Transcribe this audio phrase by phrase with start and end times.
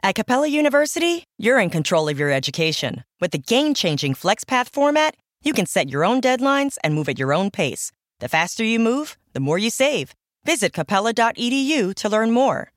[0.00, 3.03] At Capella University, you're in control of your education.
[3.19, 7.19] With the game changing FlexPath format, you can set your own deadlines and move at
[7.19, 7.91] your own pace.
[8.19, 10.13] The faster you move, the more you save.
[10.45, 12.71] Visit capella.edu to learn more.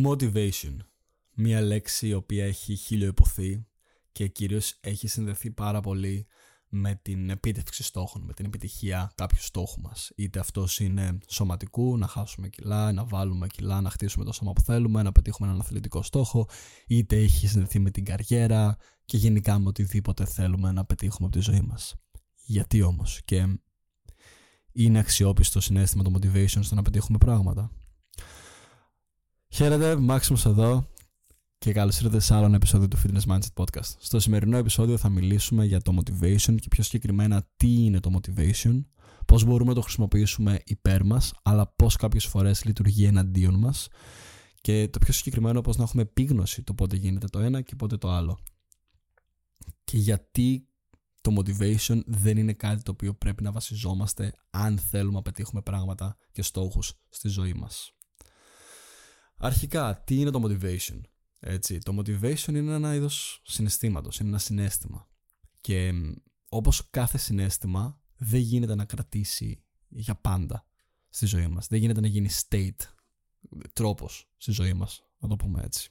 [0.00, 0.82] Motivation.
[1.36, 3.66] Μία λέξη η οποία έχει χίλιο υποθεί
[4.12, 6.26] και κυρίως έχει συνδεθεί πάρα πολύ
[6.74, 10.10] με την επίτευξη στόχων, με την επιτυχία κάποιου στόχου μας.
[10.16, 14.60] Είτε αυτός είναι σωματικού, να χάσουμε κιλά, να βάλουμε κιλά, να χτίσουμε το σώμα που
[14.60, 16.48] θέλουμε, να πετύχουμε έναν αθλητικό στόχο,
[16.86, 21.42] είτε έχει συνδεθεί με την καριέρα και γενικά με οτιδήποτε θέλουμε να πετύχουμε από τη
[21.42, 21.94] ζωή μας.
[22.44, 23.58] Γιατί όμως; Και
[24.72, 27.70] είναι αξιόπιστο συνέστημα το motivation στο να πετύχουμε πράγματα.
[29.48, 30.88] Χαίρετε, Μάξιμος εδώ
[31.64, 33.94] και καλώς ήρθατε σε άλλο ένα επεισόδιο του Fitness Mindset Podcast.
[33.98, 38.84] Στο σημερινό επεισόδιο θα μιλήσουμε για το motivation και πιο συγκεκριμένα τι είναι το motivation,
[39.26, 43.88] πώς μπορούμε να το χρησιμοποιήσουμε υπέρ μας, αλλά πώς κάποιες φορές λειτουργεί εναντίον μας
[44.60, 47.96] και το πιο συγκεκριμένο πώς να έχουμε επίγνωση το πότε γίνεται το ένα και πότε
[47.96, 48.38] το άλλο.
[49.84, 50.68] Και γιατί
[51.20, 56.16] το motivation δεν είναι κάτι το οποίο πρέπει να βασιζόμαστε αν θέλουμε να πετύχουμε πράγματα
[56.32, 57.92] και στόχους στη ζωή μας.
[59.36, 61.00] Αρχικά, τι είναι το motivation?
[61.46, 65.08] Έτσι, το motivation είναι ένα είδος συναισθήματος, είναι ένα συνέστημα.
[65.60, 65.92] Και
[66.48, 70.66] όπως κάθε συνέστημα δεν γίνεται να κρατήσει για πάντα
[71.08, 71.66] στη ζωή μας.
[71.66, 72.76] Δεν γίνεται να γίνει state,
[73.72, 75.90] τρόπος στη ζωή μας, να το πούμε έτσι.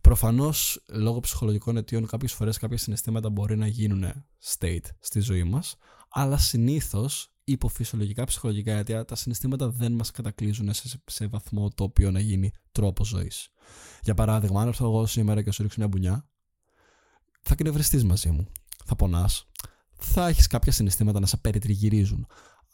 [0.00, 5.76] Προφανώς, λόγω ψυχολογικών αιτίων, κάποιες φορές κάποια συναισθήματα μπορεί να γίνουν state στη ζωή μας,
[6.08, 11.84] αλλά συνήθως υπό φυσιολογικά ψυχολογικά αιτία τα συναισθήματα δεν μας κατακλείζουν σε, σε βαθμό το
[11.84, 13.48] οποίο να γίνει τρόπο ζωής.
[14.02, 16.28] Για παράδειγμα, αν έρθω εγώ σήμερα και σου ρίξω μια μπουνιά,
[17.40, 18.46] θα κνευριστεί μαζί μου.
[18.84, 19.46] Θα πονάς.
[19.96, 22.26] Θα έχεις κάποια συναισθήματα να σε περιτριγυρίζουν.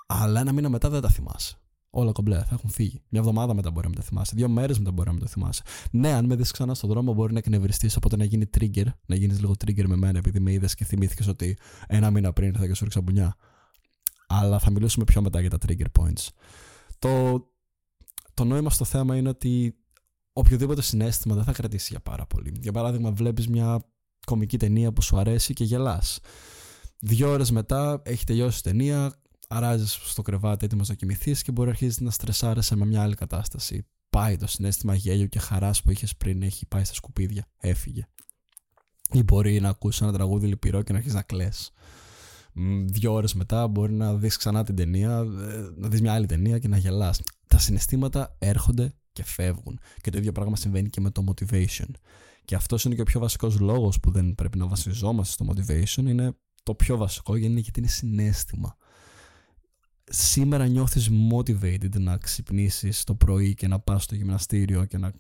[0.06, 1.58] Αλλά ένα μήνα μετά δεν τα θυμάσαι.
[1.90, 3.02] Όλα κομπλέ, θα έχουν φύγει.
[3.08, 4.32] Μια εβδομάδα μετά μπορεί να με τα θυμάσαι.
[4.36, 5.62] Δύο μέρες μετά μπορεί να με το θυμάσαι.
[5.90, 9.14] Ναι, αν με δεις ξανά στον δρόμο, μπορεί να εκνευριστείς, οπότε να γίνει trigger, να
[9.14, 12.66] γίνεις λίγο trigger με μένα, επειδή με είδες και θυμήθηκες ότι ένα μήνα πριν ήρθα
[12.66, 13.36] και σου ρίξα μπουνιά.
[14.26, 16.28] Αλλά θα μιλήσουμε πιο μετά για τα trigger points.
[16.98, 17.44] Το,
[18.34, 19.76] το νόημα στο θέμα είναι ότι
[20.32, 22.52] οποιοδήποτε συνέστημα δεν θα κρατήσει για πάρα πολύ.
[22.60, 23.84] Για παράδειγμα, βλέπεις μια
[24.26, 26.20] κομική ταινία που σου αρέσει και γελάς.
[26.98, 31.66] Δύο ώρες μετά έχει τελειώσει η ταινία, αράζεις στο κρεβάτι έτοιμος να κοιμηθείς και μπορεί
[31.66, 33.86] να αρχίσει να στρεσάρεσαι με μια άλλη κατάσταση.
[34.10, 38.06] Πάει το συνέστημα γέλιο και χαράς που είχες πριν, έχει πάει στα σκουπίδια, έφυγε.
[39.10, 41.48] Ή μπορεί να ακούσεις ένα τραγούδι λυπηρό και να αρχίσεις να κλε.
[42.84, 46.58] Δύο ώρες μετά μπορεί να δεις ξανά την ταινία, ε, να δεις μια άλλη ταινία
[46.58, 47.20] και να γελάς.
[47.46, 49.78] Τα συναισθήματα έρχονται και φεύγουν.
[50.00, 51.90] Και το ίδιο πράγμα συμβαίνει και με το motivation.
[52.44, 56.08] Και αυτός είναι και ο πιο βασικός λόγος που δεν πρέπει να βασιζόμαστε στο motivation.
[56.08, 58.76] Είναι το πιο βασικό γιατί είναι συνέστημα.
[60.04, 65.12] Σήμερα νιώθεις motivated να ξυπνήσεις το πρωί και να πας στο γυμναστήριο και να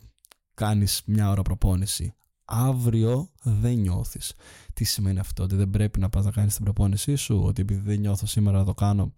[0.54, 2.14] κάνεις μια ώρα προπόνηση.
[2.44, 4.34] Αύριο δεν νιώθεις.
[4.72, 7.80] Τι σημαίνει αυτό, ότι δεν πρέπει να πας να κάνεις την προπόνησή σου, ότι επειδή
[7.80, 9.14] δεν νιώθω σήμερα να το κάνω,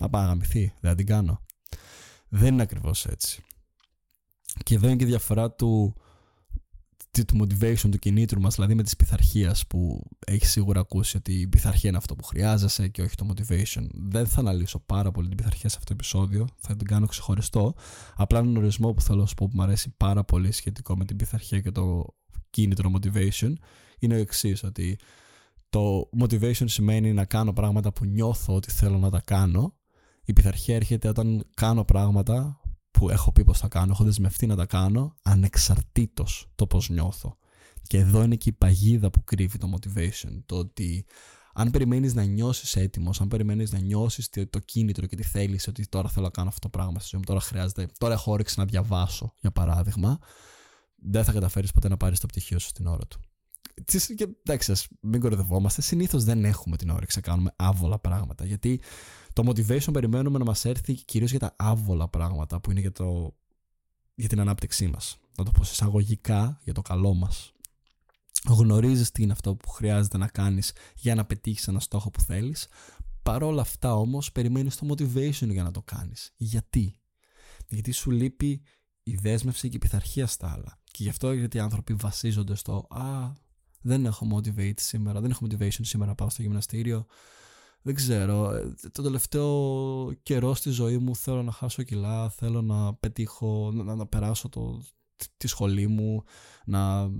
[0.00, 1.40] να πάω να γαμηθεί, δεν την κάνω.
[2.28, 3.42] Δεν είναι ακριβώς έτσι.
[4.62, 5.94] Και εδώ είναι και η διαφορά του,
[7.10, 11.48] του motivation, του κινήτρου μας, δηλαδή με της πειθαρχία που έχεις σίγουρα ακούσει ότι η
[11.48, 13.86] πειθαρχία είναι αυτό που χρειάζεσαι και όχι το motivation.
[13.92, 17.74] Δεν θα αναλύσω πάρα πολύ την πειθαρχία σε αυτό το επεισόδιο, θα την κάνω ξεχωριστό.
[18.16, 21.04] Απλά έναν ορισμό που θέλω να σου πω που μου αρέσει πάρα πολύ σχετικό με
[21.04, 22.04] την πειθαρχία και το
[22.54, 23.52] κίνητρο motivation
[23.98, 24.98] είναι ο εξής ότι
[25.68, 29.74] το motivation σημαίνει να κάνω πράγματα που νιώθω ότι θέλω να τα κάνω.
[30.24, 32.60] Η πειθαρχία έρχεται όταν κάνω πράγματα
[32.90, 37.36] που έχω πει πως θα κάνω, έχω δεσμευτεί να τα κάνω ανεξαρτήτως το πώς νιώθω.
[37.82, 41.06] Και εδώ είναι και η παγίδα που κρύβει το motivation, το ότι
[41.54, 45.86] αν περιμένεις να νιώσεις έτοιμος, αν περιμένεις να νιώσεις το κίνητρο και τη θέληση ότι
[45.88, 48.58] τώρα θέλω να κάνω αυτό το πράγμα στη ζωή μου, τώρα χρειάζεται, τώρα έχω όρεξη
[48.58, 50.18] να διαβάσω, για παράδειγμα,
[51.04, 53.20] δεν θα καταφέρεις ποτέ να πάρεις το πτυχίο σου στην ώρα του.
[54.16, 55.82] Και εντάξει, μην κορυδευόμαστε.
[55.82, 58.44] Συνήθως δεν έχουμε την όρεξη να κάνουμε άβολα πράγματα.
[58.44, 58.80] Γιατί
[59.32, 63.36] το motivation περιμένουμε να μας έρθει κυρίως για τα άβολα πράγματα που είναι για, το,
[64.14, 65.18] για την ανάπτυξή μας.
[65.36, 67.52] Να το πω εισαγωγικά για το καλό μας.
[68.48, 72.68] Γνωρίζεις τι είναι αυτό που χρειάζεται να κάνεις για να πετύχεις ένα στόχο που θέλεις.
[73.22, 76.32] Παρόλα αυτά όμως περιμένεις το motivation για να το κάνεις.
[76.36, 77.00] Γιατί;
[77.68, 78.62] Γιατί σου λείπει
[79.04, 80.78] η δέσμευση και η πειθαρχία στα άλλα.
[80.90, 83.32] Και γι' αυτό γιατί οι άνθρωποι βασίζονται στο Α,
[83.80, 87.06] δεν έχω motivate σήμερα, δεν έχω motivation σήμερα να πάω στο γυμναστήριο.
[87.82, 92.94] Δεν ξέρω, ε, το τελευταίο καιρό στη ζωή μου θέλω να χάσω κιλά, θέλω να
[92.94, 94.82] πετύχω, να, να περάσω το,
[95.36, 96.22] τη σχολή μου,
[96.64, 97.10] να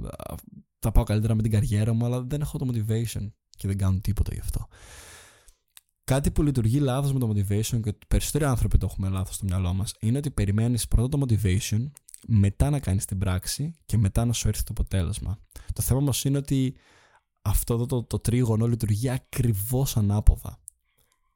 [0.78, 3.98] τα πάω καλύτερα με την καριέρα μου, αλλά δεν έχω το motivation και δεν κάνω
[4.00, 4.68] τίποτα γι' αυτό.
[6.04, 9.72] Κάτι που λειτουργεί λάθος με το motivation και περισσότεροι άνθρωποι το έχουμε λάθος στο μυαλό
[9.74, 11.90] μας είναι ότι περιμένεις πρώτα το motivation
[12.26, 15.38] μετά να κάνεις την πράξη και μετά να σου έρθει το αποτέλεσμα.
[15.72, 16.76] Το θέμα μας είναι ότι
[17.42, 20.60] αυτό το, το, το τρίγωνο λειτουργεί ακριβώς ανάποδα.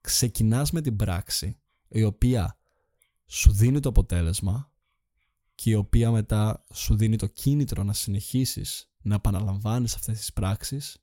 [0.00, 2.58] Ξεκινάς με την πράξη η οποία
[3.26, 4.72] σου δίνει το αποτέλεσμα
[5.54, 10.96] και η οποία μετά σου δίνει το κίνητρο να συνεχίσεις να επαναλαμβάνεις αυτές τις πράξεις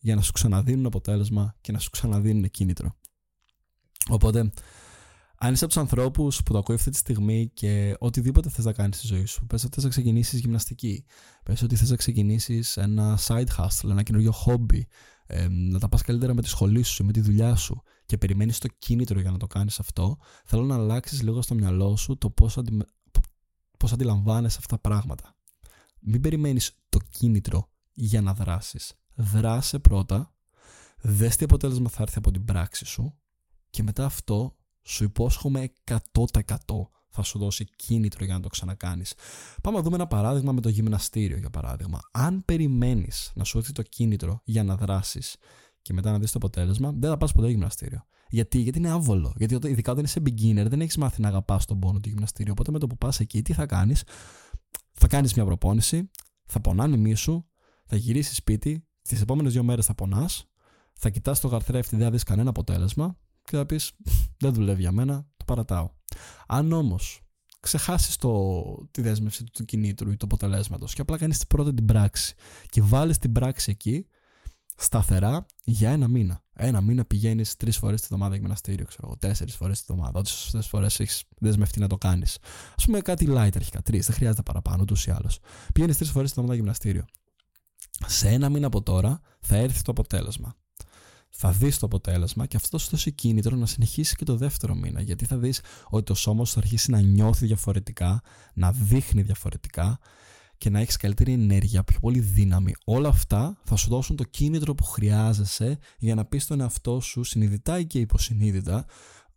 [0.00, 2.96] για να σου ξαναδίνουν αποτέλεσμα και να σου ξαναδίνουν κίνητρο.
[4.08, 4.52] Οπότε
[5.42, 8.72] αν είσαι από τους ανθρώπους που το ακούει αυτή τη στιγμή και οτιδήποτε θες να
[8.72, 11.04] κάνεις στη ζωή σου, πες ότι θες να ξεκινήσεις γυμναστική,
[11.42, 14.80] πες ότι θες να ξεκινήσεις ένα side hustle, ένα καινούριο hobby,
[15.26, 18.58] ε, να τα πας καλύτερα με τη σχολή σου, με τη δουλειά σου και περιμένεις
[18.58, 22.30] το κίνητρο για να το κάνεις αυτό, θέλω να αλλάξεις λίγο στο μυαλό σου το
[22.30, 22.78] πώς αντι...
[23.78, 25.36] πώς αντιλαμβάνεσαι αυτά τα πράγματα.
[26.00, 28.99] Μην περιμένεις το κίνητρο για να δράσεις.
[29.20, 30.34] Δράσε πρώτα,
[31.00, 33.18] δες τι αποτέλεσμα θα έρθει από την πράξη σου
[33.70, 35.96] και μετά αυτό σου υπόσχομαι 100%
[37.08, 39.14] θα σου δώσει κίνητρο για να το ξανακάνεις.
[39.62, 42.00] Πάμε να δούμε ένα παράδειγμα με το γυμναστήριο, για παράδειγμα.
[42.12, 45.36] Αν περιμένεις να σου έρθει το κίνητρο για να δράσεις
[45.82, 48.06] και μετά να δεις το αποτέλεσμα, δεν θα πας ποτέ γυμναστήριο.
[48.28, 49.32] Γιατί; Γιατί είναι άβολο.
[49.36, 52.52] Γιατί ειδικά όταν είσαι beginner, δεν έχεις μάθει να αγαπάς τον πόνο του γυμναστήριου.
[52.52, 54.04] Οπότε με το που πας εκεί, τι θα κάνεις,
[54.92, 56.10] θα κάνεις μια προπόνηση,
[56.46, 57.46] θα πονάνε μη σου,
[57.84, 60.44] θα γυρίσεις σπίτι, τις επόμενες δύο μέρες θα πονάς,
[60.92, 63.92] θα κοιτάς το γαρθρέφτη, δεν θα δεις κανένα αποτέλεσμα και θα πεις
[64.38, 65.90] δεν δουλεύει για μένα, το παρατάω.
[66.46, 67.20] Αν όμως
[67.60, 68.16] ξεχάσεις
[68.90, 72.34] τη δέσμευση του κινήτρου ή του αποτελέσματος και απλά κάνεις πρώτα την πράξη
[72.68, 74.06] και βάλεις την πράξη εκεί
[74.76, 76.42] σταθερά για ένα μήνα.
[76.52, 80.20] Ένα μήνα πηγαίνεις τρεις φορές τη εβδομάδα για γυμναστήριο, ξέρω εγώ, τέσσερις φορές τη εβδομάδα.
[80.20, 82.38] Όσε φορές έχεις δεσμευτεί να το κάνεις.
[82.80, 85.38] Α πούμε κάτι light αρχικά, τρεις, δεν χρειάζεται παραπάνω ούτως ή άλλως.
[85.74, 87.04] Πηγαίνεις τρεις φορές τη εβδομάδα γυμναστήριο.
[88.06, 90.56] Σε ένα μήνα από τώρα θα έρθει το αποτέλεσμα
[91.30, 95.00] θα δεις το αποτέλεσμα και αυτό σου δώσει κίνητρο να συνεχίσει και το δεύτερο μήνα
[95.00, 98.22] γιατί θα δεις ότι το σώμα σου θα αρχίσει να νιώθει διαφορετικά,
[98.54, 99.98] να δείχνει διαφορετικά
[100.58, 102.74] και να έχεις καλύτερη ενέργεια, πιο πολύ δύναμη.
[102.84, 107.24] Όλα αυτά θα σου δώσουν το κίνητρο που χρειάζεσαι για να πεις στον εαυτό σου
[107.24, 108.84] συνειδητά και υποσυνείδητα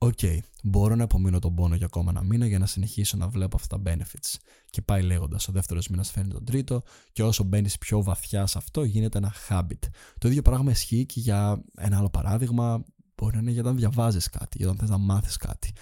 [0.03, 3.27] OK, okay, μπορώ να υπομείνω τον πόνο για ακόμα ένα μήνα για να συνεχίσω να
[3.27, 4.35] βλέπω αυτά τα benefits.
[4.69, 8.57] Και πάει λέγοντας, ο δεύτερος μήνας φέρνει τον τρίτο, και όσο μπαίνει πιο βαθιά σε
[8.57, 9.79] αυτό, γίνεται ένα habit.
[10.17, 12.83] Το ίδιο πράγμα ισχύει και για ένα άλλο παράδειγμα,
[13.15, 15.73] μπορεί να είναι για όταν διαβάζεις κάτι, για όταν θες να μάθεις κάτι.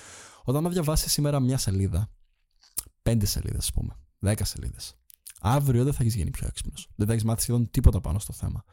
[0.43, 2.09] Όταν να διαβάσεις σήμερα μια σελίδα,
[3.01, 4.95] πέντε σελίδες, ας πούμε, δέκα σελίδες,
[5.41, 6.89] αύριο δεν θα έχεις γίνει πιο έξυπνος.
[6.95, 8.63] Δεν θα έχεις μάθει σχεδόν τίποτα πάνω στο θέμα.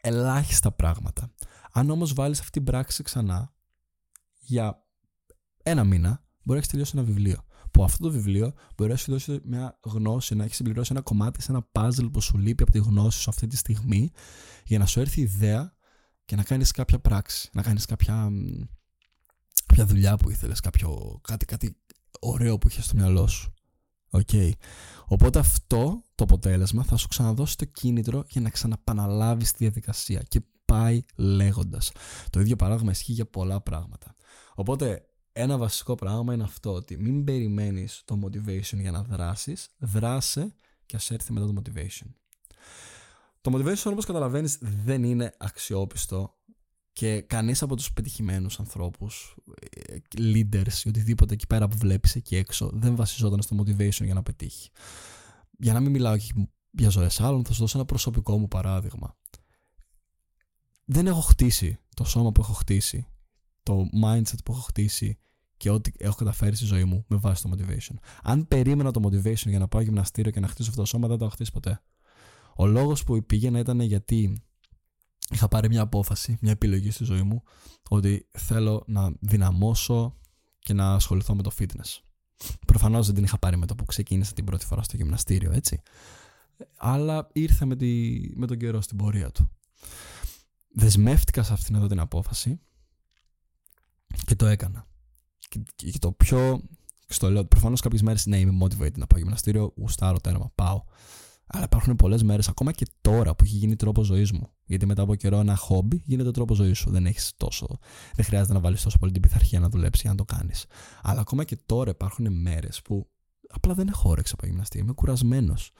[0.00, 1.32] Ελάχιστα πράγματα.
[1.72, 3.54] Αν όμως βάλεις αυτή την πράξη ξανά
[4.38, 4.85] για
[5.66, 7.44] ένα μήνα μπορεί να έχεις τελειώσει ένα βιβλίο.
[7.70, 11.42] Που αυτό το βιβλίο μπορεί να σου δώσει μια γνώση, να έχεις συμπληρώσει ένα κομμάτι
[11.42, 14.10] σε ένα puzzle που σου λείπει από τη γνώση σου αυτή τη στιγμή,
[14.64, 15.74] για να σου έρθει ιδέα
[16.24, 18.28] και να κάνεις κάποια πράξη, να κάνεις κάποια,
[19.66, 20.60] κάποια δουλειά που ήθελες,
[21.20, 21.76] κάτι, κάτι
[22.20, 23.54] ωραίο που είχες στο μυαλό σου.
[24.10, 24.50] Okay.
[25.06, 30.42] Οπότε αυτό το αποτέλεσμα θα σου ξαναδώσει το κίνητρο για να ξαναπαναλάβεις τη διαδικασία και
[30.64, 31.92] πάει λέγοντας.
[32.30, 34.14] Το ίδιο παράδειγμα ισχύει για πολλά πράγματα.
[34.54, 35.06] Οπότε
[35.38, 40.54] ένα βασικό πράγμα είναι αυτό ότι μην περιμένεις το motivation για να δράσεις, δράσε
[40.86, 42.06] και ας έρθει μετά το motivation.
[43.40, 46.34] Το motivation όπως καταλαβαίνεις δεν είναι αξιόπιστο
[46.92, 49.36] και κανείς από τους πετυχημένους ανθρώπους,
[49.86, 54.14] ε, leaders ή οτιδήποτε εκεί πέρα που βλέπεις εκεί έξω δεν βασιζόταν στο motivation για
[54.14, 54.70] να πετύχει.
[55.58, 56.16] Για να μην μιλάω
[56.70, 59.16] για ζωές άλλων θα σου δώσω ένα προσωπικό μου παράδειγμα.
[60.84, 63.06] Δεν έχω χτίσει το σώμα που έχω χτίσει,
[63.62, 65.18] το mindset που έχω χτίσει
[65.56, 67.94] και ό,τι έχω καταφέρει στη ζωή μου με βάση το motivation.
[68.22, 71.18] Αν περίμενα το motivation για να πάω γυμναστήριο και να χτίσω αυτό το σώμα, δεν
[71.18, 71.82] το έχω χτίσει ποτέ.
[72.56, 74.42] Ο λόγος που πήγαινα ήταν γιατί
[75.30, 77.42] είχα πάρει μια απόφαση, μια επιλογή στη ζωή μου,
[77.88, 80.16] ότι θέλω να δυναμώσω
[80.58, 82.00] και να ασχοληθώ με το fitness.
[82.66, 85.80] Προφανώς δεν την είχα πάρει με το που ξεκίνησα την πρώτη φορά στο γυμναστήριο, έτσι.
[86.76, 89.50] Αλλά ήρθε με, τη, με τον καιρό στην πορεία του.
[90.68, 92.60] Δεσμεύτηκα σε αυτήν εδώ την απόφαση
[94.26, 94.86] και το έκανα
[95.76, 96.60] και, το πιο.
[97.08, 100.82] Στο λέω, προφανώς κάποιες μέρες ναι, είμαι motivated να πάω γυμναστήριο, γουστάρω τέρμα, πάω.
[101.46, 104.50] Αλλά υπάρχουν πολλές μέρες, ακόμα και τώρα που έχει γίνει τρόπο ζωής μου.
[104.64, 106.90] Γιατί μετά από καιρό ένα χόμπι γίνεται τρόπο ζωής σου.
[106.90, 107.78] Δεν έχεις τόσο.
[108.14, 110.66] Δεν χρειάζεται να βάλεις τόσο πολύ την πειθαρχία να δουλέψεις για να το κάνεις.
[111.02, 113.10] Αλλά ακόμα και τώρα υπάρχουν μέρες που
[113.48, 114.84] απλά δεν έχω όρεξη από γυμναστήριο.
[114.84, 115.72] Είμαι κουρασμένος.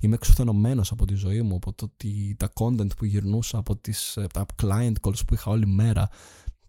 [0.00, 4.18] Είμαι εξουθενωμένος από τη ζωή μου, από το, τι, τα content που γυρνούσα, από τις,
[4.32, 6.08] τα client calls που είχα όλη μέρα.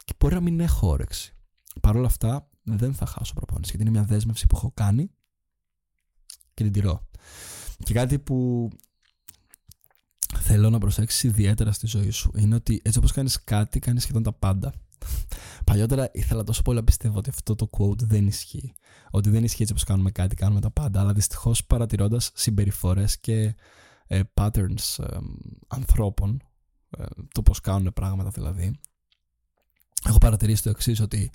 [0.05, 1.35] Και μπορεί να μην έχω όρεξη.
[1.81, 5.11] Παρ' όλα αυτά δεν θα χάσω προπόνηση γιατί είναι μια δέσμευση που έχω κάνει
[6.53, 7.07] και την τηρώ.
[7.83, 8.69] Και κάτι που
[10.37, 14.23] θέλω να προσέξεις ιδιαίτερα στη ζωή σου είναι ότι έτσι όπως κάνεις κάτι, κάνεις σχεδόν
[14.23, 14.73] τα πάντα.
[15.65, 18.73] Παλιότερα ήθελα τόσο πολύ να πιστεύω ότι αυτό το quote δεν ισχύει.
[19.11, 20.99] Ότι δεν ισχύει έτσι όπως κάνουμε κάτι, κάνουμε τα πάντα.
[20.99, 23.55] Αλλά δυστυχώς παρατηρώντας συμπεριφορές και
[24.07, 25.17] ε, patterns ε,
[25.67, 26.41] ανθρώπων,
[26.89, 28.79] ε, το πώς κάνουν πράγματα δηλαδή,
[30.07, 31.31] έχω παρατηρήσει το εξής ότι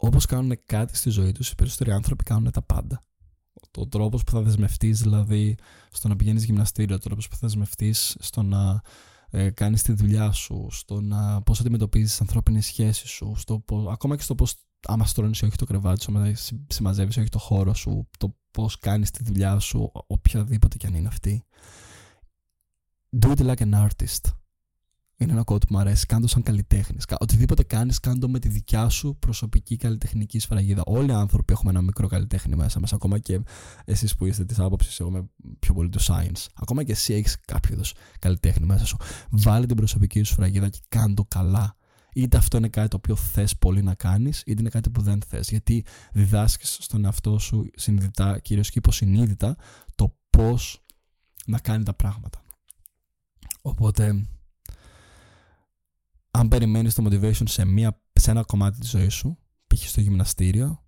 [0.00, 3.02] όπως κάνουν κάτι στη ζωή τους, οι περισσότεροι άνθρωποι κάνουν τα πάντα.
[3.78, 5.54] Ο τρόπος που θα δεσμευτείς, δηλαδή,
[5.90, 8.80] στο να πηγαίνεις γυμναστήριο, ο τρόπος που θα δεσμευτείς στο να
[9.30, 13.92] ε, κάνεις τη δουλειά σου, στο να πώς αντιμετωπίζεις τις ανθρώπινες σχέσεις σου, στο πώς,
[13.92, 14.54] ακόμα και στο πώς
[14.86, 16.34] άμα στρώνεις ή όχι το κρεβάτι σου, άμα
[16.68, 20.94] συμμαζεύεις ή όχι το χώρο σου, το πώς κάνεις τη δουλειά σου, οποιαδήποτε κι αν
[20.94, 21.44] είναι αυτή.
[23.20, 24.32] Do it like an artist.
[25.20, 26.06] Είναι ένα κόμμα που μου αρέσει.
[26.06, 27.04] Κάντο σαν καλλιτέχνης.
[27.18, 30.82] Οτιδήποτε κάνεις, κάντο με τη δικιά σου προσωπική καλλιτεχνική σφραγίδα.
[30.86, 32.92] Όλοι οι άνθρωποι έχουμε ένα μικρό καλλιτέχνη μέσα μας.
[32.92, 33.40] Ακόμα και
[33.84, 36.46] εσείς που είστε της άποψης, εγώ είμαι πιο πολύ του science.
[36.54, 38.96] Ακόμα και εσύ έχεις κάποιο είδος καλλιτέχνη μέσα σου.
[39.30, 41.76] Βάλε την προσωπική σου σφραγίδα και κάντο καλά.
[42.12, 45.22] Είτε αυτό είναι κάτι το οποίο θες πολύ να κάνεις, είτε είναι κάτι που δεν
[45.28, 45.48] θες.
[45.50, 49.56] Γιατί διδάσκεις στον εαυτό σου συνειδητά, κυρίως και υποσυνείδητα,
[49.94, 50.84] το πώς
[51.46, 52.42] να κάνει τα πράγματα.
[53.62, 54.26] Οπότε
[56.30, 59.88] αν περιμένεις το motivation σε, μια, σε ένα κομμάτι της ζωής σου, π.χ.
[59.88, 60.82] στο γυμναστήριο,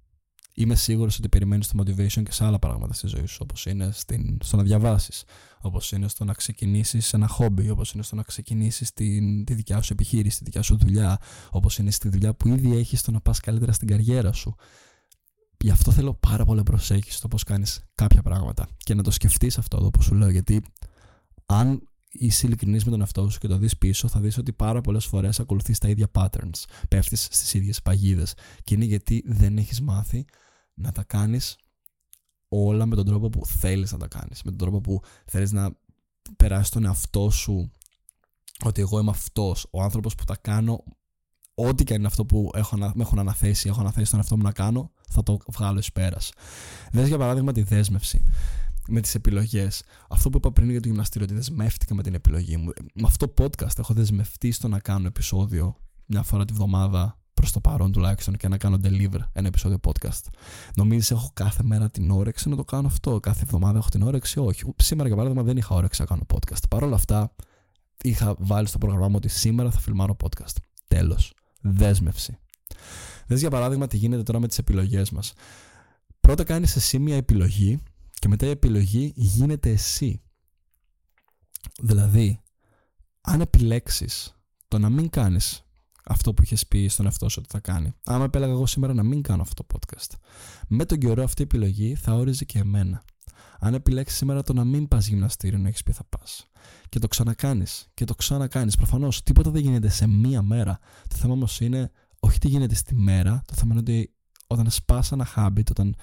[0.54, 3.90] είμαι σίγουρος ότι περιμένεις το motivation και σε άλλα πράγματα στη ζωή σου, όπως είναι
[3.92, 5.24] στην, στο να διαβάσεις,
[5.60, 9.82] όπως είναι στο να ξεκινήσεις ένα χόμπι, όπως είναι στο να ξεκινήσεις τη, τη δικιά
[9.82, 11.18] σου επιχείρηση, τη δικιά σου δουλειά,
[11.50, 14.54] όπως είναι στη δουλειά που ήδη έχεις στο να πας καλύτερα στην καριέρα σου.
[15.62, 19.58] Γι' αυτό θέλω πάρα πολύ προσέχεις στο πώς κάνεις κάποια πράγματα και να το σκεφτείς
[19.58, 20.62] αυτό εδώ που σου λέω, γιατί
[21.46, 24.80] αν είσαι ειλικρινής με τον εαυτό σου και το δεις πίσω, θα δεις ότι πάρα
[24.80, 26.64] πολλές φορές ακολουθείς τα ίδια patterns.
[26.88, 28.34] Πέφτεις στις ίδιες παγίδες.
[28.64, 30.24] Και είναι γιατί δεν έχεις μάθει
[30.74, 31.56] να τα κάνεις
[32.48, 34.42] όλα με τον τρόπο που θέλεις να τα κάνεις.
[34.42, 35.70] Με τον τρόπο που θέλεις να
[36.36, 37.70] περάσεις τον εαυτό σου
[38.64, 40.84] ότι εγώ είμαι αυτός, ο άνθρωπος που τα κάνω.
[41.54, 44.52] Ό,τι και είναι αυτό που έχω, με έχουν αναθέσει, έχω αναθέσει τον εαυτό μου να
[44.52, 46.32] κάνω, θα το βγάλω εις πέρας.
[46.92, 48.22] Δες για παράδειγμα τη δέσμευση
[48.88, 49.82] με τις επιλογές.
[50.08, 52.70] Αυτό που είπα πριν για το γυμναστήριο, ότι δεσμεύτηκα με την επιλογή μου.
[52.94, 57.52] Με αυτό το podcast έχω δεσμευτεί στο να κάνω επεισόδιο μια φορά τη βδομάδα προς
[57.52, 60.22] το παρόν τουλάχιστον και να κάνω deliver ένα επεισόδιο podcast.
[60.76, 64.38] Νομίζεις έχω κάθε μέρα την όρεξη να το κάνω αυτό; Κάθε εβδομάδα έχω την όρεξη;
[64.38, 64.62] Όχι.
[64.76, 66.62] Σήμερα για παράδειγμα δεν είχα όρεξη να κάνω podcast.
[66.68, 67.34] Παρ' όλα αυτά
[68.02, 70.54] είχα βάλει στο πρόγραμμά μου ότι σήμερα θα φιλμάρω podcast.
[70.88, 71.34] Τέλος.
[71.60, 72.38] Δέσμευση.
[73.26, 75.32] Δες για παράδειγμα τι γίνεται τώρα με τις επιλογές μας.
[76.20, 77.78] Πρώτα κάνεις εσύ μια επιλογή
[78.20, 80.22] και μετά η επιλογή γίνεται εσύ.
[81.82, 82.40] Δηλαδή,
[83.20, 84.34] αν επιλέξεις
[84.68, 85.64] το να μην κάνεις
[86.04, 87.94] αυτό που είχες πει στον εαυτό σου ότι θα κάνει.
[88.04, 90.14] Άμα επέλεγα εγώ σήμερα να μην κάνω αυτό το podcast.
[90.68, 93.04] Με τον καιρό αυτή η επιλογή θα όριζε και εμένα.
[93.58, 96.46] Αν επιλέξεις σήμερα το να μην πας γυμναστήριο, να έχεις πει θα πας.
[96.88, 97.88] Και το ξανακάνεις.
[97.94, 98.76] Και το ξανακάνεις.
[98.76, 100.78] Προφανώς τίποτα δεν γίνεται σε μία μέρα.
[101.08, 103.42] Το θέμα όμως είναι όχι τι γίνεται στη μέρα.
[103.46, 104.14] Το θέμα είναι ότι
[104.46, 105.94] όταν σπάς ένα habit, όταν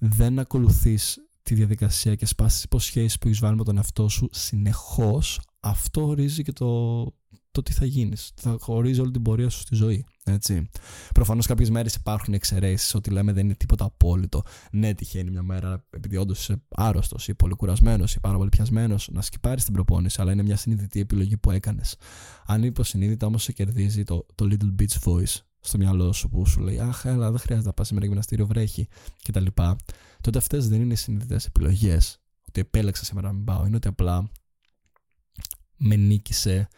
[0.00, 4.28] δεν ακολουθείς τη διαδικασία και σπάσεις τι υποσχέσεις που έχεις βάλει με τον εαυτό σου
[4.32, 7.04] συνεχώς, αυτό ορίζει και το,
[7.50, 8.32] το τι θα γίνεις.
[8.34, 10.04] Θα ορίζει όλη την πορεία σου στη ζωή.
[10.24, 10.68] Έτσι.
[11.14, 14.42] Προφανώς κάποιες μέρες υπάρχουν εξαιρέσεις, ότι λέμε δεν είναι τίποτα απόλυτο.
[14.72, 19.08] Ναι, τυχαίνει μια μέρα, επειδή όντως είσαι άρρωστος ή πολύ κουρασμένος ή πάρα πολύ πιασμένος,
[19.12, 21.96] να σκυπάρεις την προπόνηση, αλλά είναι μια συνειδητή επιλογή που έκανες.
[22.46, 26.60] Αν υποσυνείδητα όμως σε κερδίζει το, το little beach voice στο μυαλό σου που σου
[26.60, 28.88] λέει Αχ, έλα, δεν χρειάζεται να πας σήμερα γυμναστήριο, βρέχει
[29.22, 29.46] κτλ.
[30.20, 32.20] Τότε αυτές δεν είναι συνειδητές επιλογές.
[32.48, 33.66] Ότι επέλεξα σήμερα να μην πάω.
[33.66, 34.30] Είναι ότι απλά
[35.76, 36.68] με νίκησε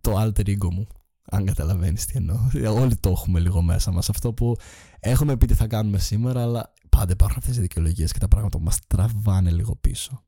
[0.00, 0.86] το alter ego μου.
[1.30, 2.38] Αν καταλαβαίνεις τι εννοώ.
[2.80, 4.08] Όλοι το έχουμε λίγο μέσα μας.
[4.08, 4.56] Αυτό που
[5.00, 8.58] έχουμε πει τι θα κάνουμε σήμερα, αλλά πάντα υπάρχουν αυτές οι δικαιολογίες και τα πράγματα
[8.58, 10.24] που μας τραβάνε λίγο πίσω.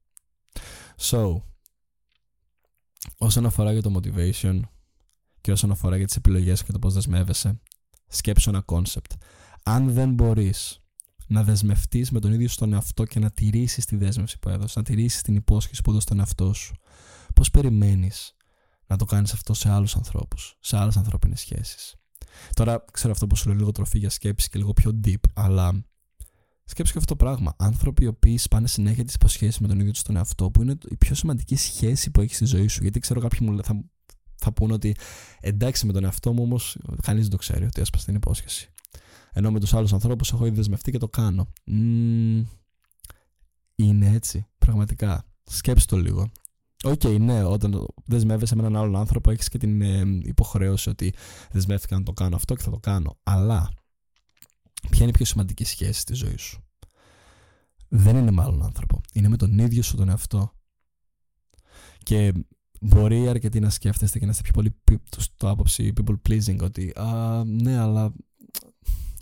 [0.97, 1.37] So,
[3.19, 4.61] όσον αφορά για το motivation,
[5.49, 7.61] και όσον αφορά για τις επιλογές και το πώς δεσμεύεσαι,
[8.09, 9.13] σκέψου ένα concept.
[9.63, 10.81] Αν δεν μπορείς
[11.27, 14.83] να δεσμευτείς με τον ίδιο στον εαυτό και να τηρήσεις τη δέσμευση που έδωσες, να
[14.83, 16.75] τηρήσεις την υπόσχεση που έδωσες στον εαυτό σου,
[17.35, 18.37] πώς περιμένεις
[18.87, 21.95] να το κάνεις αυτό σε άλλους ανθρώπους, σε άλλες ανθρώπινες σχέσεις;
[22.55, 25.85] Τώρα ξέρω αυτό που σου λέω λίγο τροφή για σκέψη και λίγο πιο deep, αλλά
[26.65, 27.55] σκέψου και αυτό το πράγμα.
[27.59, 30.79] Άνθρωποι οι οποίοι σπάνε συνέχεια τις υποσχέσεις με τον ίδιο τους τον εαυτό, που είναι
[30.89, 32.83] η πιο σημαντική σχέση που έχεις στη ζωή σου.
[32.83, 33.85] Γιατί ξέρω κάποιοι μου θα,
[34.39, 34.97] θα πούνε ότι
[35.41, 38.71] εντάξει με τον εαυτό μου όμως κανείς δεν το ξέρει ότι έσπασε την υπόσχεση.
[39.33, 41.53] Ενώ με τους άλλους ανθρώπους έχω ήδη δεσμευτεί και το κάνω.
[43.75, 45.25] είναι έτσι, πραγματικά.
[45.45, 46.31] Σκέψτε το λίγο.
[46.85, 51.15] OK, okay, ναι, όταν δεσμεύεσαι με έναν άλλον άνθρωπο, έχεις και την ε, υποχρέωση ότι
[51.51, 53.19] δεσμεύτηκα να το κάνω αυτό και θα το κάνω.
[53.23, 53.71] Αλλά,
[54.91, 56.65] ποια είναι η πιο σημαντική σχέση στη ζωή σου;
[57.89, 59.01] Δεν είναι με άλλον άνθρωπο.
[59.13, 60.53] Είναι με τον ίδιο σου τον εαυτό.
[62.03, 62.33] Και
[62.81, 64.75] μπορεί αρκετοί να σκέφτεστε και να είστε πιο πολύ
[65.17, 68.13] στο άποψη people pleasing ότι α, ναι αλλά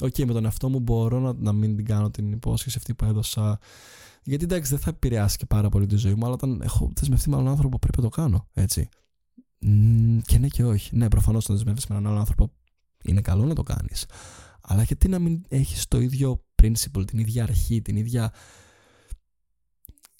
[0.01, 2.95] OK okay, με τον εαυτό μου μπορώ να, να μην την κάνω την υπόσχεση αυτή
[2.95, 3.59] που έδωσα
[4.27, 7.31] γιατί εντάξει δεν θα επηρεάσει και πάρα πολύ τη ζωή μου αλλά όταν έχω δεσμευτεί
[7.31, 8.89] με έναν άνθρωπο πρέπει να το κάνω έτσι.
[10.27, 10.97] Και ναι και όχι.
[10.97, 12.53] Ναι προφανώς όταν δεσμεύεσαι με έναν άλλον άνθρωπο
[13.05, 14.07] είναι καλό να το κάνεις.
[14.61, 18.33] Αλλά γιατί να μην έχεις το ίδιο principle την ίδια αρχή την ίδια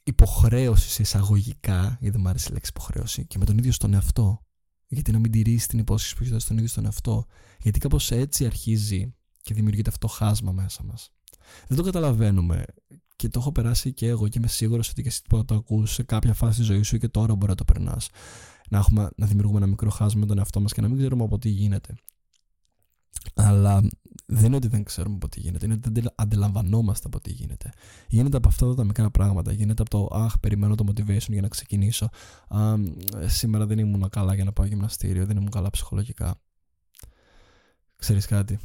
[0.07, 3.95] υποχρέωσης σε εισαγωγικά, γιατί δεν μου άρεσε η λέξη υποχρέωση, και με τον ίδιο στον
[3.95, 4.41] εαυτό.
[4.89, 7.27] Γιατί να μην τηρήσει την υπόσχεση που έχει δώσει στον ίδιο στον εαυτό.
[7.61, 11.11] Γιατί κάπως έτσι αρχίζει και δημιουργείται αυτό χάσμα μέσα μας.
[11.69, 12.65] Δεν το καταλαβαίνουμε
[13.17, 15.93] και το έχω περάσει και εγώ και είμαι σίγουρος ότι και εσύ που το ακούς
[15.93, 18.09] σε κάποια φάση της ζωής σου και τώρα μπορεί να το περνάς.
[18.71, 18.85] Να,
[19.17, 21.49] να δημιουργούμε ένα μικρό χάσμα με τον εαυτό μας και να μην ξέρουμε από τι
[21.49, 21.95] γίνεται.
[23.35, 23.83] Αλλά
[24.27, 27.73] δεν είναι ότι δεν ξέρουμε από τι γίνεται, είναι ότι δεν αντιλαμβανόμαστε από τι γίνεται.
[28.09, 29.53] Γίνεται από αυτά τα μικρά πράγματα.
[29.53, 32.09] Γίνεται από το Αχ, περιμένω το motivation για να ξεκινήσω.
[32.49, 32.75] Α,
[33.27, 36.41] σήμερα δεν ήμουν καλά για να πάω γυμναστήριο, δεν ήμουν καλά ψυχολογικά.
[37.97, 38.59] Ξέρεις κάτι;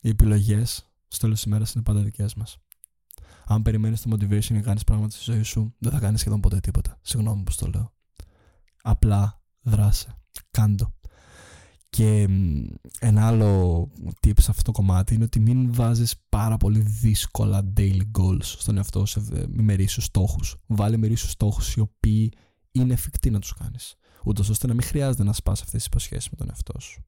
[0.00, 2.58] Οι επιλογές στο τέλος της ημέρας είναι πάντα δικές μας.
[3.44, 6.40] Αν περιμένεις το motivation για να κάνεις πράγματα στη ζωή σου, δεν θα κάνεις σχεδόν
[6.40, 6.98] ποτέ τίποτα.
[7.02, 7.92] Συγγνώμη που το λέω.
[8.82, 10.14] Απλά δράσε.
[10.50, 10.94] Κάντο.
[11.90, 12.28] Και
[13.00, 18.02] ένα άλλο tip σε αυτό το κομμάτι είναι ότι μην βάζεις πάρα πολύ δύσκολα daily
[18.18, 19.22] goals στον εαυτό σε
[19.58, 20.56] ημερήσιους στόχους.
[20.66, 22.32] Βάλε ημερήσιους στόχους οι οποίοι
[22.72, 23.94] είναι εφικτοί να τους κάνεις.
[24.24, 27.04] Ούτως ώστε να μην χρειάζεται να σπάς αυτές τις υποσχέσεις με τον εαυτό σου.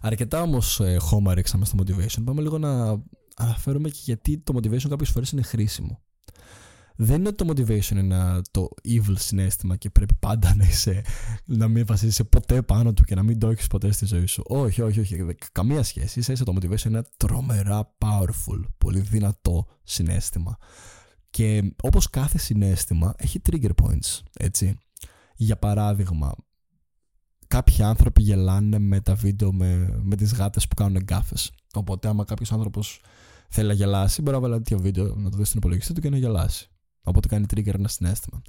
[0.00, 2.24] Αρκετά όμως ε, χώμα ρίξαμε στο motivation.
[2.24, 3.02] Πάμε λίγο να
[3.36, 6.02] αναφέρουμε και γιατί το motivation κάποιες φορές είναι χρήσιμο
[7.02, 11.04] δεν είναι ότι το motivation είναι το evil συνέστημα και πρέπει πάντα να είσαι,
[11.44, 14.42] να μην βασίζεσαι ποτέ πάνω του και να μην το έχεις ποτέ στη ζωή σου.
[14.46, 15.34] Όχι, όχι, όχι.
[15.52, 16.18] Καμία σχέση.
[16.18, 20.56] Ίσα ίσα το motivation είναι τρομερά powerful, πολύ δυνατό συνέστημα.
[21.30, 24.78] Και όπως κάθε συνέστημα έχει trigger points, έτσι.
[25.36, 26.34] Για παράδειγμα,
[27.46, 31.52] κάποιοι άνθρωποι γελάνε με τα βίντεο με, με τις γάτες που κάνουν γκάφες.
[31.74, 33.00] Οπότε άμα κάποιος άνθρωπος
[33.48, 36.10] θέλει να γελάσει, μπορεί να βάλει τέτοιο βίντεο, να το δει στην υπολογιστή του και
[36.10, 36.69] να γελάσει.
[37.02, 38.42] Οπότε κάνει trigger ένα συνέστημα.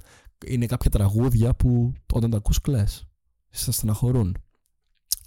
[0.46, 3.04] Είναι κάποια τραγούδια που όταν τα ακούς κλαις.
[3.50, 4.36] Σε στεναχωρούν.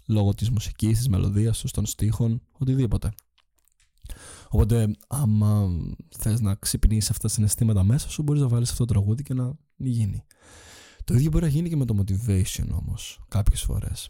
[0.08, 3.12] Λόγω της μουσικής, της μελωδίας τους, των στίχων, οτιδήποτε.
[4.50, 5.68] Οπότε, άμα
[6.18, 9.34] θες να ξυπνήσεις αυτά τα συναισθήματα μέσα σου, μπορείς να βάλεις αυτό το τραγούδι και
[9.34, 10.24] να γίνει.
[11.04, 14.10] Το ίδιο μπορεί να γίνει και με το motivation όμως, κάποιες φορές.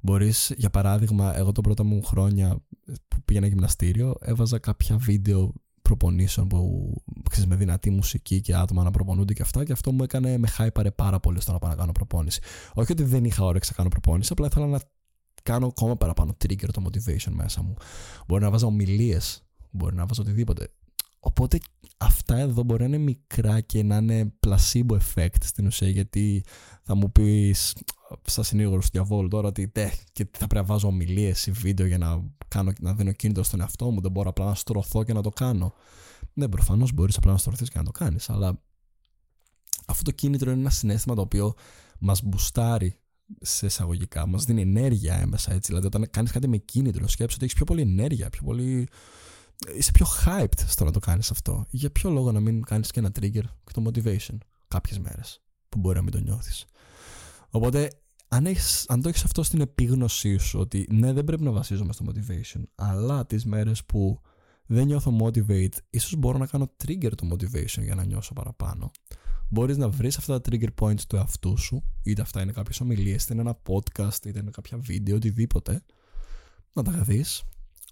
[0.00, 2.64] Μπορείς, για παράδειγμα, εγώ τα πρώτα μου χρόνια
[3.08, 5.52] που πήγαινα γυμναστήριο, έβαζα κάποια βίντεο
[5.86, 6.92] προπονήσεων που
[7.30, 10.46] ξέρεις, με δυνατή μουσική και άτομα να προπονούνται και αυτά και αυτό μου έκανε, με
[10.46, 12.40] χάιπαρε πάρα πολύ στο να πάω να κάνω προπόνηση.
[12.74, 14.80] Όχι ότι δεν είχα όρεξη να κάνω προπόνηση, απλά ήθελα να
[15.42, 17.74] κάνω ακόμα παραπάνω trigger το motivation μέσα μου.
[18.26, 20.70] Μπορεί να βάζω ομιλίες, μπορεί να βάζω οτιδήποτε.
[21.26, 21.58] Οπότε
[21.96, 26.44] αυτά εδώ μπορεί να είναι μικρά και να είναι placebo effect στην ουσία γιατί
[26.82, 27.74] θα μου πεις
[28.22, 31.86] σαν συνήγορο του διαβόλου τώρα ότι τε, και θα πρέπει να βάζω ομιλίες ή βίντεο
[31.86, 34.00] για να, κάνω, να δίνω κίνητρο στον εαυτό μου.
[34.00, 35.74] Δεν μπορώ απλά να στρωθώ και να το κάνω.
[36.32, 38.62] Ναι, προφανώς μπορείς απλά να στρωθείς και να το κάνεις, αλλά
[39.86, 41.54] αυτό το κίνητρο είναι ένα συνέστημα το οποίο
[41.98, 42.98] μας μπουστάρει
[43.40, 45.66] σε εισαγωγικά, μας δίνει ενέργεια έμεσα έτσι.
[45.66, 48.88] Δηλαδή, όταν κάνεις κάτι με κίνητρο, σκέψει ότι έχεις πιο πολύ ενέργεια, πιο πολύ.
[49.76, 51.66] Είσαι πιο hyped στο να το κάνεις αυτό.
[51.70, 54.36] Για ποιο λόγο να μην κάνεις και ένα trigger και το motivation
[54.68, 56.64] κάποιες μέρες που μπορεί να μην το νιώθεις.
[57.50, 57.90] Οπότε,
[58.28, 61.92] αν, έχεις, αν το έχεις αυτό στην επίγνωσή σου, ότι ναι, δεν πρέπει να βασίζομαι
[61.92, 64.20] στο motivation, αλλά τις μέρες που
[64.66, 68.90] δεν νιώθω motivate, ίσως μπορώ να κάνω trigger το motivation για να νιώσω παραπάνω.
[69.48, 73.22] Μπορείς να βρεις αυτά τα trigger points του εαυτού σου, είτε αυτά είναι κάποιες ομιλίες,
[73.22, 75.82] είτε είναι ένα podcast, είτε είναι κάποια βίντεο, οτιδήποτε.
[76.72, 77.24] Να τα δει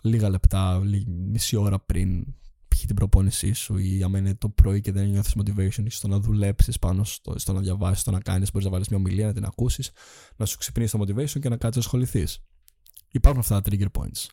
[0.05, 2.25] λίγα λεπτά, μισή ώρα πριν
[2.69, 2.85] π.χ.
[2.85, 6.79] την προπόνησή σου ή άμα είναι το πρωί και δεν νιώθεις motivation στο να δουλέψεις
[6.79, 9.45] πάνω στο, στο να διαβάσεις, στο να κάνεις, μπορείς να βάλεις μια ομιλία, να την
[9.45, 9.91] ακούσεις,
[10.37, 12.45] να σου ξυπνήσει το motivation και να κάτσεις να ασχοληθείς.
[13.09, 14.27] Υπάρχουν αυτά τα trigger points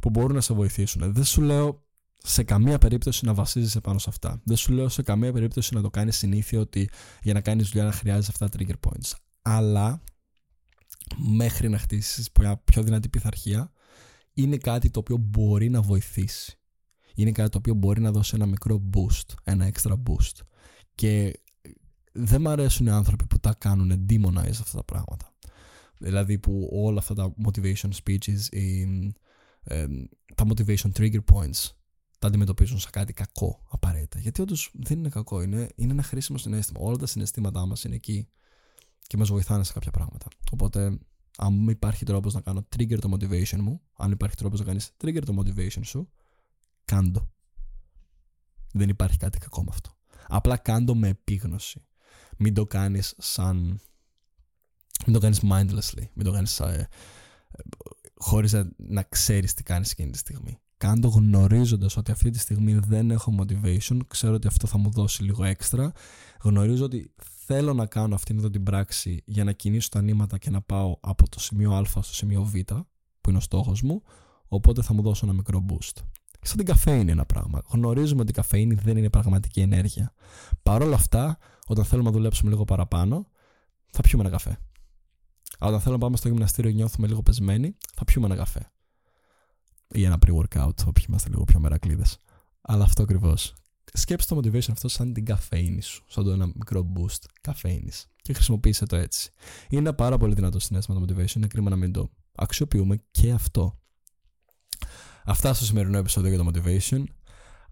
[0.00, 1.12] που μπορούν να σε βοηθήσουν.
[1.12, 1.86] Δεν σου λέω
[2.18, 4.40] σε καμία περίπτωση να βασίζεσαι πάνω σε αυτά.
[4.44, 6.90] Δεν σου λέω σε καμία περίπτωση να το κάνεις συνήθεια ότι
[7.22, 9.12] για να κάνεις δουλειά να χρειάζεσαι αυτά τα trigger points.
[9.42, 10.02] Αλλά
[11.16, 13.72] μέχρι να χτίσεις μια πιο δυνατή πειθαρχία,
[14.34, 16.58] είναι κάτι το οποίο μπορεί να βοηθήσει
[17.14, 20.40] είναι κάτι το οποίο μπορεί να δώσει ένα μικρό boost, ένα extra boost.
[20.94, 21.40] Και
[22.12, 25.34] δεν μου αρέσουν οι άνθρωποι που τα κάνουν demonize αυτά τα πράγματα.
[25.98, 28.82] Δηλαδή που όλα αυτά τα motivation speeches ή
[29.62, 29.86] ε,
[30.34, 31.70] τα motivation trigger points
[32.18, 34.18] τα αντιμετωπίζουν σαν κάτι κακό απαραίτητα.
[34.18, 36.80] Γιατί όντως δεν είναι κακό, είναι, είναι ένα χρήσιμο συνέστημα.
[36.82, 38.28] Όλα τα συναισθήματά μας είναι εκεί
[39.06, 40.26] και μας βοηθάνε σε κάποια πράγματα.
[40.52, 40.98] Οπότε,
[41.36, 45.22] αν υπάρχει τρόπος να κάνω trigger το motivation μου, αν υπάρχει τρόπος να κάνεις trigger
[45.24, 46.10] το motivation σου,
[46.84, 47.32] κάντο.
[48.72, 49.96] Δεν υπάρχει κάτι κακό με αυτό.
[50.26, 51.86] Απλά κάντο με επίγνωση.
[52.38, 53.80] Μην το κάνεις σαν...
[55.06, 56.06] Μην το κάνεις mindlessly.
[56.14, 56.88] Μην το κάνεις ε,
[58.14, 60.58] χωρίς να, να ξέρεις τι κάνεις εκείνη τη στιγμή.
[60.84, 65.22] Κάντο γνωρίζοντας ότι αυτή τη στιγμή δεν έχω motivation, ξέρω ότι αυτό θα μου δώσει
[65.22, 65.92] λίγο έξτρα.
[66.42, 67.12] Γνωρίζω ότι
[67.46, 70.96] θέλω να κάνω αυτήν εδώ την πράξη για να κινήσω τα νήματα και να πάω
[71.00, 72.54] από το σημείο Α στο σημείο Β,
[73.20, 74.02] που είναι ο στόχος μου,
[74.48, 76.02] οπότε θα μου δώσω ένα μικρό boost.
[76.40, 77.62] Σαν την καφέινη ένα πράγμα.
[77.66, 80.12] Γνωρίζουμε ότι η καφέινη δεν είναι πραγματική ενέργεια.
[80.62, 83.28] Παρ' όλα αυτά, όταν θέλουμε να δουλέψουμε λίγο παραπάνω,
[83.90, 84.58] θα πιούμε ένα καφέ.
[85.58, 88.68] Αλλά όταν θέλουμε να πάμε στο γυμναστήριο και νιώθουμε λίγο πεσμένοι, θα πιούμε ένα καφέ.
[89.88, 92.18] Ή ένα pre-workout, όποιοι είμαστε λίγο πιο μερακλείδες.
[92.60, 93.54] Αλλά αυτό ακριβώς.
[93.92, 96.04] Σκέψτε το motivation αυτό σαν την καφέινη σου.
[96.08, 98.06] Σαν το ένα μικρό boost καφέινης.
[98.22, 99.30] Και χρησιμοποίησε το έτσι.
[99.68, 101.34] Είναι ένα πάρα πολύ δυνατό συνέστημα το motivation.
[101.34, 103.78] Είναι κρίμα να μην το αξιοποιούμε και αυτό.
[105.24, 107.04] Αυτά στο σημερινό επεισόδιο για το motivation.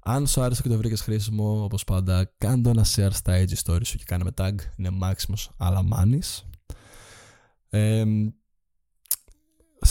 [0.05, 3.87] Αν σου άρεσε και το βρήκες χρήσιμο, όπως πάντα, κάνε ένα share στα IG stories
[3.87, 4.55] σου και κάνε με tag.
[4.77, 6.43] Είναι Maximus Alamanis.
[7.69, 8.42] Ε, σε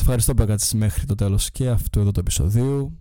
[0.01, 2.99] ευχαριστώ που έκατσε μέχρι το τέλος και αυτού εδώ του επεισοδίου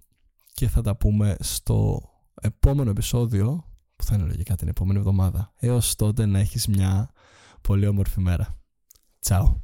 [0.53, 2.03] και θα τα πούμε στο
[2.41, 3.65] επόμενο επεισόδιο
[3.97, 5.53] που θα είναι λογικά την επόμενη εβδομάδα.
[5.57, 7.11] Έως τότε να έχεις μια
[7.61, 8.59] πολύ όμορφη μέρα.
[9.21, 9.63] Τσάου.